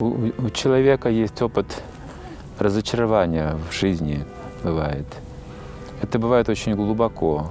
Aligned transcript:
У, 0.00 0.50
человека 0.50 1.08
есть 1.08 1.42
опыт 1.42 1.82
разочарования 2.60 3.56
в 3.68 3.74
жизни, 3.74 4.24
бывает. 4.62 5.06
Это 6.00 6.20
бывает 6.20 6.48
очень 6.48 6.76
глубоко. 6.76 7.50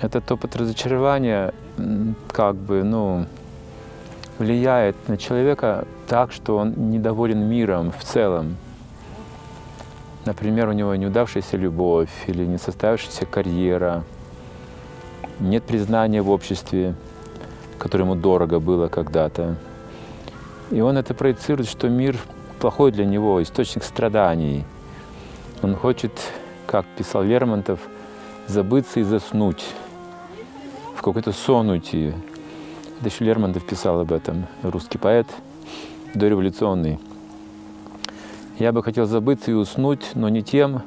Этот 0.00 0.28
опыт 0.32 0.56
разочарования 0.56 1.54
как 2.32 2.56
бы, 2.56 2.82
ну, 2.82 3.26
влияет 4.40 4.96
на 5.06 5.16
человека 5.16 5.86
так, 6.08 6.32
что 6.32 6.56
он 6.56 6.90
недоволен 6.90 7.48
миром 7.48 7.92
в 7.96 8.02
целом. 8.02 8.56
Например, 10.24 10.68
у 10.68 10.72
него 10.72 10.96
неудавшаяся 10.96 11.56
любовь 11.56 12.10
или 12.26 12.44
не 12.44 12.58
состоявшаяся 12.58 13.24
карьера, 13.24 14.02
нет 15.38 15.62
признания 15.62 16.22
в 16.22 16.30
обществе, 16.30 16.96
которое 17.78 18.02
ему 18.02 18.16
дорого 18.16 18.58
было 18.58 18.88
когда-то. 18.88 19.54
И 20.70 20.80
он 20.80 20.98
это 20.98 21.14
проецирует, 21.14 21.68
что 21.68 21.88
мир 21.88 22.18
плохой 22.58 22.92
для 22.92 23.06
него, 23.06 23.42
источник 23.42 23.84
страданий. 23.84 24.64
Он 25.62 25.74
хочет, 25.74 26.12
как 26.66 26.84
писал 26.86 27.22
Лермонтов, 27.22 27.80
забыться 28.46 29.00
и 29.00 29.02
заснуть, 29.02 29.64
в 30.94 31.02
какой-то 31.02 31.32
сон 31.32 31.70
уйти. 31.70 32.12
Это 33.00 33.08
еще 33.08 33.24
Лермонтов 33.24 33.64
писал 33.64 34.00
об 34.00 34.12
этом, 34.12 34.46
русский 34.62 34.98
поэт, 34.98 35.26
дореволюционный. 36.14 36.98
Я 38.58 38.72
бы 38.72 38.82
хотел 38.82 39.06
забыться 39.06 39.52
и 39.52 39.54
уснуть, 39.54 40.10
но 40.14 40.28
не 40.28 40.42
тем 40.42 40.82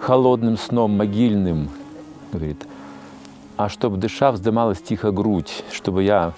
холодным 0.00 0.58
сном 0.58 0.96
могильным, 0.98 1.70
говорит, 2.32 2.66
а 3.56 3.68
чтобы 3.68 3.96
дыша 3.96 4.32
вздымалась 4.32 4.82
тихо 4.82 5.12
грудь, 5.12 5.64
чтобы 5.72 6.02
я 6.02 6.34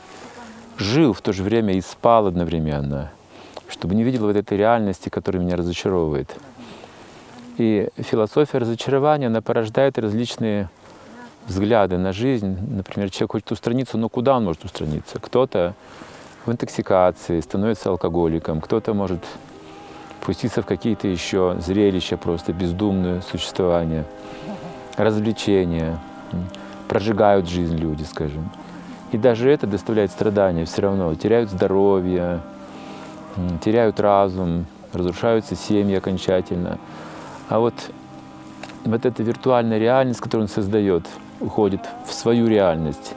жил 0.78 1.12
в 1.12 1.20
то 1.20 1.32
же 1.32 1.42
время 1.42 1.74
и 1.74 1.80
спал 1.80 2.26
одновременно, 2.26 3.10
чтобы 3.68 3.94
не 3.94 4.04
видел 4.04 4.26
вот 4.26 4.36
этой 4.36 4.58
реальности, 4.58 5.08
которая 5.08 5.42
меня 5.42 5.56
разочаровывает. 5.56 6.34
И 7.58 7.88
философия 7.96 8.58
разочарования, 8.58 9.28
она 9.28 9.40
порождает 9.40 9.98
различные 9.98 10.68
взгляды 11.46 11.96
на 11.96 12.12
жизнь. 12.12 12.58
Например, 12.70 13.10
человек 13.10 13.32
хочет 13.32 13.52
устраниться, 13.52 13.96
но 13.96 14.08
куда 14.08 14.36
он 14.36 14.44
может 14.44 14.64
устраниться? 14.64 15.18
Кто-то 15.18 15.74
в 16.44 16.52
интоксикации 16.52 17.40
становится 17.40 17.90
алкоголиком, 17.90 18.60
кто-то 18.60 18.94
может 18.94 19.24
пуститься 20.20 20.60
в 20.60 20.66
какие-то 20.66 21.08
еще 21.08 21.56
зрелища, 21.60 22.16
просто 22.16 22.52
бездумное 22.52 23.22
существование, 23.22 24.04
развлечения, 24.96 25.98
прожигают 26.88 27.48
жизнь 27.48 27.76
люди, 27.76 28.02
скажем. 28.02 28.50
И 29.12 29.18
даже 29.18 29.50
это 29.50 29.66
доставляет 29.66 30.10
страдания 30.10 30.64
все 30.64 30.82
равно. 30.82 31.14
Теряют 31.14 31.50
здоровье, 31.50 32.40
теряют 33.64 34.00
разум, 34.00 34.66
разрушаются 34.92 35.54
семьи 35.54 35.94
окончательно. 35.94 36.78
А 37.48 37.60
вот, 37.60 37.74
вот 38.84 39.06
эта 39.06 39.22
виртуальная 39.22 39.78
реальность, 39.78 40.20
которую 40.20 40.46
он 40.46 40.48
создает, 40.48 41.06
уходит 41.40 41.82
в 42.06 42.12
свою 42.12 42.48
реальность, 42.48 43.14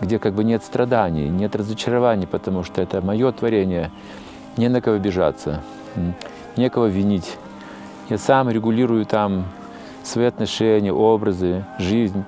где 0.00 0.18
как 0.18 0.34
бы 0.34 0.44
нет 0.44 0.62
страданий, 0.62 1.28
нет 1.28 1.56
разочарований, 1.56 2.26
потому 2.26 2.62
что 2.62 2.82
это 2.82 3.00
мое 3.00 3.32
творение, 3.32 3.90
не 4.56 4.68
на 4.68 4.80
кого 4.80 4.96
обижаться, 4.96 5.62
некого 6.56 6.86
винить. 6.86 7.36
Я 8.10 8.18
сам 8.18 8.50
регулирую 8.50 9.06
там 9.06 9.46
свои 10.02 10.26
отношения, 10.26 10.92
образы, 10.92 11.64
жизнь. 11.78 12.24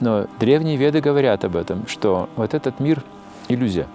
Но 0.00 0.26
древние 0.38 0.76
веды 0.76 1.00
говорят 1.00 1.44
об 1.44 1.56
этом, 1.56 1.86
что 1.86 2.28
вот 2.36 2.54
этот 2.54 2.80
мир— 2.80 3.02
иллюзия. 3.48 3.86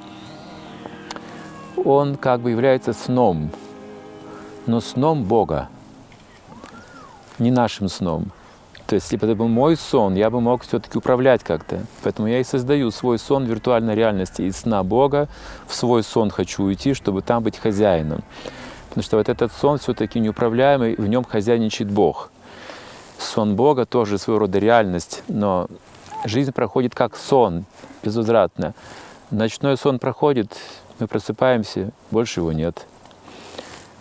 Он 1.83 2.15
как 2.15 2.41
бы 2.41 2.51
является 2.51 2.93
сном, 2.93 3.51
но 4.65 4.81
сном 4.81 5.23
Бога, 5.23 5.69
не 7.37 7.51
нашим 7.51 7.89
сном. 7.89 8.31
То 8.89 8.95
есть, 8.95 9.05
если 9.05 9.17
бы 9.17 9.27
это 9.27 9.35
был 9.35 9.47
мой 9.47 9.77
сон, 9.77 10.15
я 10.15 10.31
бы 10.31 10.41
мог 10.41 10.63
все-таки 10.63 10.97
управлять 10.97 11.43
как-то. 11.43 11.85
Поэтому 12.01 12.27
я 12.27 12.39
и 12.39 12.43
создаю 12.43 12.89
свой 12.89 13.19
сон 13.19 13.45
виртуальной 13.45 13.93
реальности. 13.93 14.41
Из 14.41 14.57
сна 14.57 14.83
Бога 14.83 15.29
в 15.67 15.75
свой 15.75 16.01
сон 16.01 16.31
хочу 16.31 16.63
уйти, 16.63 16.95
чтобы 16.95 17.21
там 17.21 17.43
быть 17.43 17.59
хозяином. 17.59 18.23
Потому 18.89 19.03
что 19.03 19.17
вот 19.17 19.29
этот 19.29 19.53
сон 19.53 19.77
все-таки 19.77 20.19
неуправляемый, 20.19 20.95
в 20.95 21.05
нем 21.05 21.23
хозяйничает 21.23 21.91
Бог. 21.91 22.31
Сон 23.19 23.55
Бога 23.55 23.85
тоже 23.85 24.17
своего 24.17 24.39
рода 24.39 24.59
реальность, 24.59 25.23
но 25.27 25.67
жизнь 26.25 26.51
проходит 26.51 26.95
как 26.95 27.17
сон, 27.17 27.65
безвозвратно. 28.01 28.73
Ночной 29.29 29.77
сон 29.77 29.99
проходит, 29.99 30.55
мы 30.99 31.07
просыпаемся, 31.07 31.91
больше 32.11 32.39
его 32.39 32.53
нет. 32.53 32.85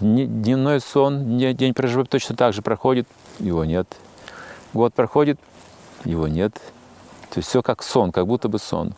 Дневной 0.00 0.80
сон, 0.80 1.36
день 1.36 1.74
проживаем 1.74 2.06
точно 2.06 2.36
так 2.36 2.54
же 2.54 2.62
проходит, 2.62 3.08
его 3.40 3.64
нет. 3.64 3.88
Год 4.72 4.94
проходит, 4.94 5.40
его 6.04 6.28
нет. 6.28 6.54
То 7.30 7.38
есть 7.38 7.48
все 7.48 7.62
как 7.62 7.82
сон, 7.82 8.12
как 8.12 8.26
будто 8.26 8.48
бы 8.48 8.58
сон. 8.58 8.94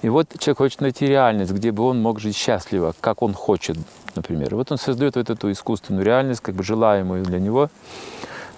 И 0.00 0.08
вот 0.08 0.28
человек 0.38 0.58
хочет 0.58 0.80
найти 0.80 1.06
реальность, 1.06 1.52
где 1.52 1.70
бы 1.70 1.84
он 1.84 2.00
мог 2.00 2.18
жить 2.18 2.34
счастливо, 2.34 2.94
как 3.00 3.22
он 3.22 3.34
хочет, 3.34 3.76
например. 4.14 4.56
Вот 4.56 4.72
он 4.72 4.78
создает 4.78 5.16
вот 5.16 5.30
эту 5.30 5.52
искусственную 5.52 6.04
реальность, 6.04 6.40
как 6.40 6.54
бы 6.54 6.64
желаемую 6.64 7.24
для 7.24 7.38
него. 7.38 7.70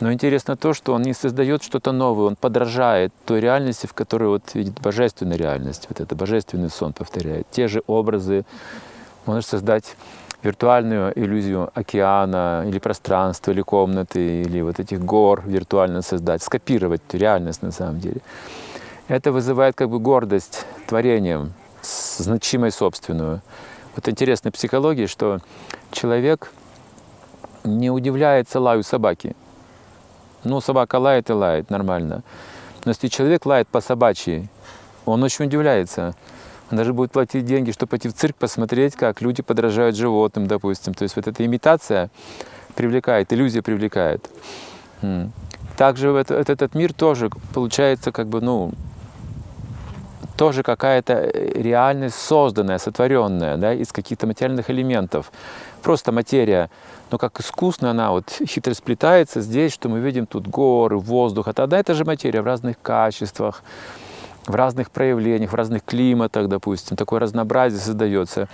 Но 0.01 0.13
интересно 0.13 0.57
то, 0.57 0.75
что 0.75 0.93
он 0.93 1.03
не 1.03 1.15
создает 1.15 1.63
что-то 1.63 1.93
новое, 1.93 2.27
он 2.27 2.37
подражает 2.37 3.13
той 3.25 3.41
реальности, 3.41 3.87
в 3.87 3.95
которой 3.95 4.29
вот 4.29 4.43
видит 4.55 4.81
божественную 4.81 5.39
реальность. 5.39 5.87
Вот 5.89 6.01
это 6.01 6.15
божественный 6.17 6.71
сон 6.71 6.93
повторяет. 6.93 7.47
Те 7.51 7.69
же 7.69 7.83
образы. 7.87 8.45
Можешь 9.27 9.47
создать 9.47 9.97
виртуальную 10.43 11.19
иллюзию 11.19 11.71
океана 11.75 12.65
или 12.67 12.79
пространства, 12.79 13.53
или 13.53 13.63
комнаты, 13.63 14.43
или 14.43 14.61
вот 14.61 14.79
этих 14.79 15.03
гор 15.03 15.43
виртуально 15.47 16.03
создать, 16.03 16.43
скопировать 16.43 17.03
реальность 17.13 17.63
на 17.63 17.73
самом 17.73 18.01
деле. 18.01 18.21
Это 19.09 19.33
вызывает 19.33 19.75
как 19.75 19.89
бы 19.89 19.99
гордость 19.99 20.67
творением, 20.87 21.55
значимой 21.83 22.71
собственную. 22.71 23.41
Вот 23.97 24.09
интересная 24.09 24.53
психология, 24.53 25.07
что 25.07 25.41
человек 25.93 26.53
не 27.65 27.91
удивляется 27.91 28.61
лаю 28.61 28.83
собаки. 28.83 29.35
Ну, 30.45 30.61
собака 30.61 30.97
лает 30.97 31.31
и 31.31 31.33
лает, 31.33 31.71
нормально. 31.71 32.23
Но 32.85 32.91
если 32.91 33.09
человек 33.09 33.47
лает 33.47 33.67
по 33.69 33.81
собачьи, 33.81 34.49
он 35.07 35.23
очень 35.23 35.47
удивляется. 35.47 36.15
Он 36.71 36.79
даже 36.79 36.93
будет 36.93 37.13
платить 37.13 37.47
деньги, 37.47 37.73
чтобы 37.73 37.91
пойти 37.91 38.09
в 38.09 38.15
цирк 38.15 38.37
посмотреть, 38.37 38.95
как 38.95 39.21
люди 39.23 39.43
подражают 39.43 39.97
животным, 39.97 40.47
допустим. 40.47 40.95
То 40.95 41.03
есть 41.05 41.17
вот 41.17 41.27
эта 41.27 41.45
имитация 41.45 42.11
привлекает, 42.75 43.33
иллюзия 43.33 43.63
привлекает. 43.63 44.29
Также 45.77 46.13
в 46.13 46.17
это- 46.17 46.35
этот 46.35 46.75
мир 46.75 46.93
тоже 46.93 47.31
получается 47.53 48.13
как 48.13 48.29
бы, 48.29 48.41
ну, 48.41 48.73
тоже 50.37 50.63
какая-то 50.63 51.13
э, 51.13 51.63
реальность 51.63 52.17
созданная, 52.17 52.79
сотворенная, 52.79 53.57
да, 53.57 53.73
из 53.73 53.93
каких-то 53.93 54.27
материальных 54.27 54.71
элементов. 54.71 55.31
Просто 55.83 56.13
материя, 56.13 56.71
но 57.11 57.19
как 57.19 57.39
искусно 57.41 57.91
она 57.91 58.11
вот 58.11 58.31
хитро 58.31 58.75
сплетается 58.75 59.41
здесь, 59.41 59.73
что 59.73 59.89
мы 59.89 60.01
видим 60.01 60.27
тут 60.27 60.49
горы, 60.49 60.99
воздух. 60.99 61.49
А 61.49 61.53
тогда 61.53 61.79
это 61.79 61.95
же 61.95 62.05
материя 62.05 62.43
в 62.43 62.47
разных 62.47 62.81
качествах, 62.81 63.63
в 64.47 64.55
разных 64.55 64.91
проявлениях, 64.91 65.53
в 65.53 65.55
разных 65.55 65.85
климатах, 65.85 66.49
допустим. 66.49 66.97
Такое 66.97 67.21
разнообразие 67.21 67.81
создается. 67.81 68.49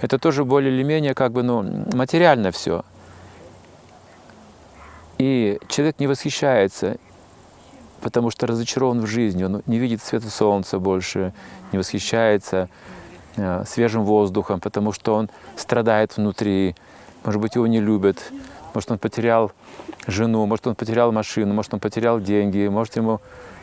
Это 0.00 0.18
тоже 0.18 0.44
более 0.44 0.72
или 0.72 0.82
менее 0.82 1.14
как 1.14 1.32
бы, 1.32 1.42
ну, 1.42 1.62
материально 1.94 2.50
все. 2.50 2.84
И 5.18 5.58
человек 5.68 5.98
не 5.98 6.06
восхищается 6.06 6.96
потому 8.04 8.30
что 8.30 8.46
разочарован 8.46 9.00
в 9.00 9.06
жизни, 9.06 9.44
он 9.44 9.62
не 9.64 9.78
видит 9.78 10.02
света 10.02 10.28
солнца 10.28 10.78
больше, 10.78 11.32
не 11.72 11.78
восхищается 11.78 12.68
э, 13.36 13.64
свежим 13.66 14.04
воздухом, 14.04 14.60
потому 14.60 14.92
что 14.92 15.14
он 15.14 15.30
страдает 15.56 16.18
внутри, 16.18 16.76
может 17.24 17.40
быть, 17.40 17.54
его 17.54 17.66
не 17.66 17.80
любят, 17.80 18.30
может, 18.74 18.90
он 18.90 18.98
потерял 18.98 19.52
жену, 20.06 20.44
может, 20.44 20.66
он 20.66 20.74
потерял 20.74 21.12
машину, 21.12 21.54
может, 21.54 21.72
он 21.72 21.80
потерял 21.80 22.20
деньги, 22.20 22.68
может, 22.68 22.94
ему, 22.96 23.22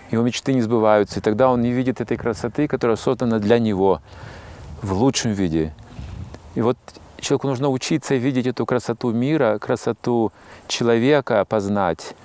его 0.10 0.24
мечты 0.24 0.54
не 0.54 0.62
сбываются, 0.62 1.20
и 1.20 1.22
тогда 1.22 1.52
он 1.52 1.62
не 1.62 1.72
видит 1.72 2.02
этой 2.02 2.18
красоты, 2.18 2.68
которая 2.68 2.98
создана 2.98 3.38
для 3.38 3.60
него 3.60 4.02
в 4.82 4.92
лучшем 4.94 5.34
виде. 5.34 5.72
И 6.56 6.62
вот 6.62 6.78
человеку 7.20 7.46
нужно 7.46 7.70
учиться 7.70 8.16
видеть 8.16 8.48
эту 8.48 8.66
красоту 8.66 9.12
мира, 9.12 9.60
красоту 9.60 10.32
человека 10.68 11.46
познать, 11.46 12.16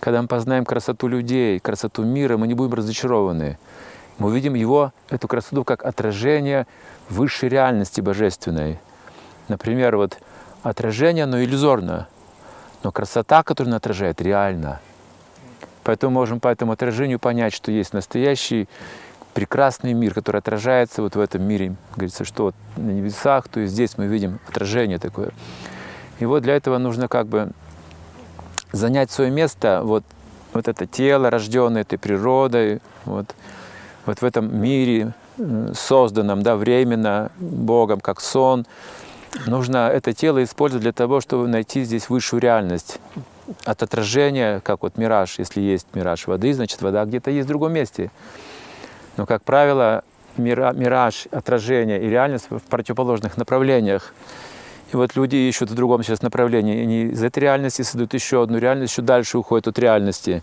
когда 0.00 0.22
мы 0.22 0.28
познаем 0.28 0.64
красоту 0.64 1.08
людей, 1.08 1.58
красоту 1.58 2.04
мира, 2.04 2.36
мы 2.36 2.46
не 2.46 2.54
будем 2.54 2.74
разочарованы. 2.74 3.58
Мы 4.18 4.28
увидим 4.28 4.54
его, 4.54 4.92
эту 5.10 5.28
красоту, 5.28 5.64
как 5.64 5.84
отражение 5.84 6.66
высшей 7.08 7.48
реальности 7.48 8.00
божественной. 8.00 8.78
Например, 9.48 9.96
вот 9.96 10.18
отражение, 10.62 11.24
оно 11.24 11.42
иллюзорно, 11.42 12.08
но 12.82 12.92
красота, 12.92 13.42
которую 13.42 13.70
оно 13.70 13.76
отражает, 13.76 14.20
реальна. 14.20 14.80
Поэтому 15.84 16.12
можем 16.12 16.40
по 16.40 16.48
этому 16.48 16.72
отражению 16.72 17.18
понять, 17.18 17.52
что 17.52 17.70
есть 17.70 17.92
настоящий 17.92 18.68
прекрасный 19.34 19.92
мир, 19.92 20.14
который 20.14 20.38
отражается 20.38 21.02
вот 21.02 21.14
в 21.14 21.20
этом 21.20 21.42
мире. 21.42 21.76
Говорится, 21.94 22.24
что 22.24 22.52
на 22.76 22.90
небесах, 22.90 23.48
то 23.48 23.60
есть 23.60 23.74
здесь 23.74 23.98
мы 23.98 24.06
видим 24.06 24.40
отражение 24.48 24.98
такое. 24.98 25.30
И 26.18 26.24
вот 26.24 26.42
для 26.42 26.56
этого 26.56 26.78
нужно 26.78 27.06
как 27.06 27.26
бы 27.26 27.50
занять 28.72 29.10
свое 29.10 29.30
место, 29.30 29.80
вот, 29.84 30.04
вот 30.52 30.68
это 30.68 30.86
тело, 30.86 31.30
рожденное 31.30 31.82
этой 31.82 31.98
природой, 31.98 32.80
вот, 33.04 33.26
вот 34.04 34.20
в 34.20 34.24
этом 34.24 34.60
мире, 34.60 35.14
созданном 35.74 36.42
да, 36.42 36.56
временно 36.56 37.30
Богом, 37.38 38.00
как 38.00 38.20
сон. 38.20 38.66
Нужно 39.46 39.88
это 39.88 40.14
тело 40.14 40.42
использовать 40.42 40.82
для 40.82 40.92
того, 40.92 41.20
чтобы 41.20 41.46
найти 41.48 41.84
здесь 41.84 42.08
высшую 42.08 42.40
реальность. 42.40 42.98
От 43.64 43.82
отражения, 43.82 44.60
как 44.60 44.82
вот 44.82 44.96
мираж, 44.96 45.38
если 45.38 45.60
есть 45.60 45.86
мираж 45.94 46.26
воды, 46.26 46.52
значит 46.54 46.80
вода 46.82 47.04
где-то 47.04 47.30
есть 47.30 47.44
в 47.44 47.48
другом 47.48 47.72
месте. 47.72 48.10
Но, 49.16 49.26
как 49.26 49.42
правило, 49.42 50.02
мира- 50.36 50.72
мираж, 50.72 51.28
отражение 51.30 52.02
и 52.02 52.08
реальность 52.08 52.46
в 52.50 52.60
противоположных 52.60 53.36
направлениях. 53.36 54.14
И 54.92 54.96
вот 54.96 55.16
люди 55.16 55.36
ищут 55.36 55.70
в 55.70 55.74
другом 55.74 56.02
сейчас 56.02 56.22
направлении. 56.22 56.82
Они 56.82 57.02
из 57.04 57.22
этой 57.22 57.40
реальности 57.40 57.82
создают 57.82 58.14
еще 58.14 58.42
одну 58.42 58.58
реальность, 58.58 58.92
еще 58.92 59.02
дальше 59.02 59.38
уходят 59.38 59.66
от 59.66 59.78
реальности. 59.78 60.42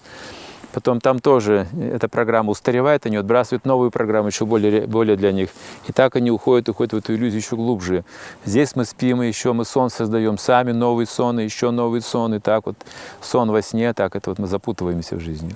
Потом 0.74 1.00
там 1.00 1.20
тоже 1.20 1.68
эта 1.80 2.10
программа 2.10 2.50
устаревает, 2.50 3.06
они 3.06 3.18
отбрасывают 3.18 3.64
новую 3.64 3.92
программу, 3.92 4.30
еще 4.30 4.46
более, 4.48 4.88
более 4.88 5.16
для 5.16 5.32
них. 5.32 5.50
И 5.88 5.92
так 5.92 6.16
они 6.16 6.32
уходят, 6.32 6.68
уходят 6.68 6.94
в 6.94 6.98
эту 6.98 7.14
иллюзию 7.14 7.42
еще 7.42 7.56
глубже. 7.56 8.04
Здесь 8.44 8.76
мы 8.76 8.86
спим, 8.86 9.22
и 9.22 9.28
еще 9.28 9.54
мы 9.54 9.66
сон 9.66 9.92
создаем 9.92 10.40
сами, 10.40 10.72
новый 10.72 11.06
сон, 11.06 11.40
и 11.40 11.44
еще 11.44 11.70
новый 11.70 12.02
сон. 12.02 12.34
И 12.34 12.40
так 12.40 12.66
вот 12.66 12.76
сон 13.22 13.52
во 13.52 13.62
сне, 13.62 13.94
так 13.94 14.16
это 14.16 14.32
вот 14.32 14.40
мы 14.40 14.48
запутываемся 14.48 15.16
в 15.16 15.20
жизни. 15.20 15.56